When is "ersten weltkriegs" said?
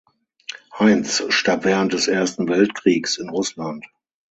2.07-3.19